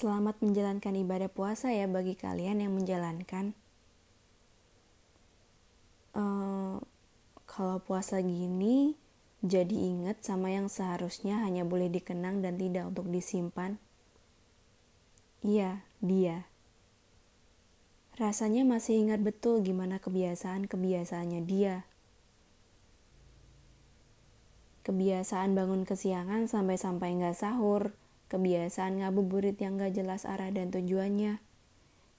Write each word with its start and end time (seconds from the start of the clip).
Selamat 0.00 0.40
menjalankan 0.40 0.96
ibadah 0.96 1.28
puasa 1.28 1.76
ya 1.76 1.84
bagi 1.84 2.16
kalian 2.16 2.64
yang 2.64 2.72
menjalankan. 2.72 3.52
Uh, 6.16 6.80
kalau 7.44 7.84
puasa 7.84 8.24
gini, 8.24 8.96
jadi 9.44 9.76
ingat 9.76 10.24
sama 10.24 10.56
yang 10.56 10.72
seharusnya 10.72 11.44
hanya 11.44 11.68
boleh 11.68 11.92
dikenang 11.92 12.40
dan 12.40 12.56
tidak 12.56 12.88
untuk 12.88 13.12
disimpan. 13.12 13.76
Iya, 15.44 15.84
dia. 16.00 16.48
Rasanya 18.16 18.64
masih 18.64 19.04
ingat 19.04 19.20
betul 19.20 19.60
gimana 19.60 20.00
kebiasaan-kebiasaannya 20.00 21.44
dia. 21.44 21.84
Kebiasaan 24.80 25.52
bangun 25.52 25.84
kesiangan 25.84 26.48
sampai-sampai 26.48 27.20
nggak 27.20 27.36
sahur, 27.36 27.92
kebiasaan 28.30 29.02
ngabuburit 29.02 29.58
yang 29.58 29.76
gak 29.76 29.98
jelas 29.98 30.22
arah 30.22 30.54
dan 30.54 30.70
tujuannya, 30.70 31.42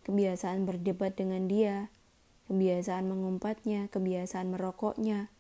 kebiasaan 0.04 0.68
berdebat 0.68 1.16
dengan 1.16 1.48
dia, 1.48 1.88
kebiasaan 2.52 3.08
mengumpatnya, 3.08 3.88
kebiasaan 3.88 4.52
merokoknya, 4.52 5.32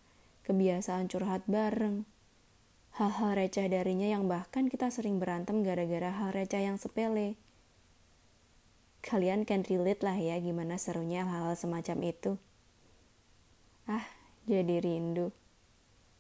kebiasaan 0.48 1.12
curhat 1.12 1.43
bareng, 1.43 2.07
hal-hal 2.95 3.35
receh 3.35 3.67
darinya 3.67 4.07
yang 4.07 4.31
bahkan 4.31 4.71
kita 4.71 4.88
sering 4.88 5.20
berantem 5.20 5.59
gara-gara 5.59 6.07
hal 6.07 6.31
receh 6.31 6.63
yang 6.63 6.79
sepele. 6.79 7.35
Kalian 9.01 9.43
can 9.43 9.65
relate 9.65 10.05
lah 10.05 10.15
ya 10.15 10.37
gimana 10.37 10.79
serunya 10.79 11.27
hal-hal 11.27 11.57
semacam 11.57 12.15
itu. 12.15 12.31
Ah, 13.90 14.05
jadi 14.46 14.79
rindu. 14.79 15.34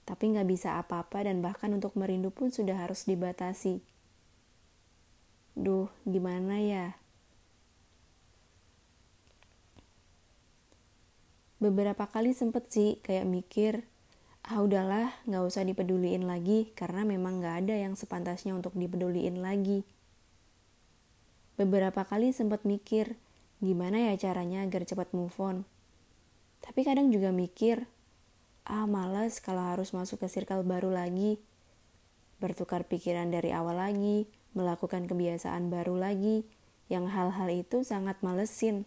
Tapi 0.03 0.33
nggak 0.33 0.49
bisa 0.49 0.81
apa-apa 0.81 1.23
dan 1.23 1.45
bahkan 1.45 1.71
untuk 1.71 1.93
merindu 1.93 2.33
pun 2.33 2.49
sudah 2.49 2.73
harus 2.73 3.05
dibatasi. 3.05 3.85
Duh, 5.51 5.91
gimana 6.07 6.63
ya? 6.63 6.95
Beberapa 11.61 12.09
kali 12.09 12.33
sempet 12.33 12.71
sih 12.73 12.97
kayak 13.05 13.29
mikir, 13.29 13.73
ah 14.41 14.63
udahlah 14.65 15.13
gak 15.29 15.45
usah 15.45 15.61
dipeduliin 15.61 16.25
lagi 16.25 16.73
karena 16.73 17.05
memang 17.05 17.37
gak 17.43 17.67
ada 17.67 17.75
yang 17.77 17.93
sepantasnya 17.93 18.57
untuk 18.57 18.73
dipeduliin 18.73 19.43
lagi. 19.43 19.85
Beberapa 21.61 22.01
kali 22.01 22.33
sempet 22.33 22.65
mikir, 22.65 23.13
gimana 23.61 24.09
ya 24.09 24.17
caranya 24.17 24.65
agar 24.65 24.87
cepat 24.87 25.13
move 25.13 25.37
on. 25.37 25.69
Tapi 26.65 26.81
kadang 26.81 27.13
juga 27.13 27.29
mikir, 27.29 27.85
ah 28.65 28.89
males 28.89 29.37
kalau 29.37 29.61
harus 29.61 29.93
masuk 29.93 30.25
ke 30.25 30.27
circle 30.31 30.65
baru 30.65 30.89
lagi. 30.89 31.37
Bertukar 32.41 32.89
pikiran 32.89 33.29
dari 33.29 33.53
awal 33.53 33.77
lagi, 33.77 34.25
melakukan 34.51 35.07
kebiasaan 35.07 35.71
baru 35.71 35.99
lagi, 35.99 36.43
yang 36.91 37.07
hal-hal 37.07 37.47
itu 37.47 37.87
sangat 37.87 38.19
malesin. 38.19 38.83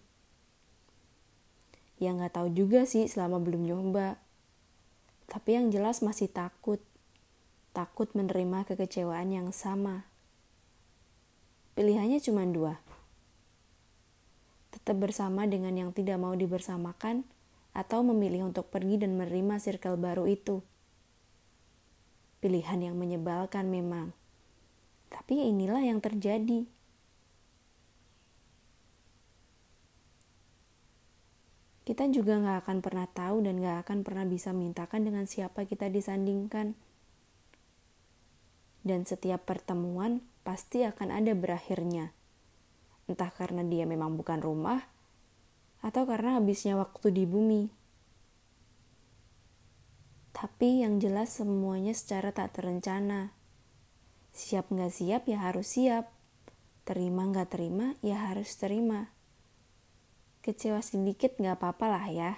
Ya 1.97 2.12
nggak 2.12 2.37
tahu 2.37 2.53
juga 2.53 2.84
sih 2.84 3.09
selama 3.09 3.41
belum 3.41 3.65
nyoba. 3.65 4.20
Tapi 5.31 5.57
yang 5.57 5.73
jelas 5.73 6.05
masih 6.05 6.29
takut. 6.29 6.83
Takut 7.73 8.12
menerima 8.12 8.69
kekecewaan 8.69 9.33
yang 9.33 9.48
sama. 9.51 10.05
Pilihannya 11.75 12.20
cuma 12.23 12.45
dua. 12.47 12.79
Tetap 14.70 15.01
bersama 15.01 15.48
dengan 15.48 15.75
yang 15.75 15.91
tidak 15.91 16.20
mau 16.20 16.37
dibersamakan, 16.37 17.27
atau 17.74 18.07
memilih 18.07 18.47
untuk 18.47 18.70
pergi 18.70 19.03
dan 19.03 19.19
menerima 19.19 19.58
circle 19.58 19.98
baru 19.98 20.30
itu. 20.30 20.63
Pilihan 22.39 22.79
yang 22.79 22.95
menyebalkan 22.95 23.67
memang 23.67 24.14
tapi 25.24 25.40
inilah 25.40 25.80
yang 25.80 26.05
terjadi. 26.05 26.68
Kita 31.89 32.05
juga 32.12 32.36
gak 32.45 32.68
akan 32.68 32.79
pernah 32.85 33.08
tahu 33.08 33.40
dan 33.40 33.57
gak 33.64 33.89
akan 33.89 34.05
pernah 34.05 34.29
bisa 34.29 34.52
mintakan 34.52 35.01
dengan 35.08 35.24
siapa 35.24 35.64
kita 35.64 35.89
disandingkan. 35.89 36.77
Dan 38.85 39.08
setiap 39.08 39.48
pertemuan 39.48 40.20
pasti 40.45 40.85
akan 40.85 41.08
ada 41.08 41.33
berakhirnya. 41.33 42.12
Entah 43.08 43.33
karena 43.33 43.64
dia 43.64 43.89
memang 43.89 44.20
bukan 44.20 44.45
rumah, 44.45 44.85
atau 45.80 46.05
karena 46.05 46.36
habisnya 46.36 46.77
waktu 46.77 47.17
di 47.17 47.24
bumi. 47.24 47.73
Tapi 50.36 50.85
yang 50.85 51.01
jelas 51.01 51.41
semuanya 51.41 51.96
secara 51.96 52.29
tak 52.29 52.61
terencana. 52.61 53.33
Siap 54.34 54.74
nggak 54.74 54.90
siap 54.90 55.22
ya 55.30 55.39
harus 55.46 55.78
siap. 55.78 56.11
Terima 56.83 57.22
nggak 57.30 57.55
terima 57.55 57.95
ya 58.02 58.18
harus 58.28 58.50
terima. 58.58 59.14
Kecewa 60.42 60.83
sedikit 60.83 61.39
nggak 61.39 61.62
apa-apa 61.62 61.86
lah 61.86 62.06
ya. 62.11 62.33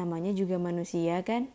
Namanya 0.00 0.32
juga 0.32 0.56
manusia 0.56 1.20
kan. 1.20 1.52